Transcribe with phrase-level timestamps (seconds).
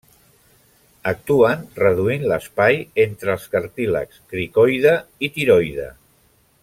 [1.09, 4.97] Actuen reduint l'espai entre els cartílags cricoide
[5.29, 5.87] i tiroide.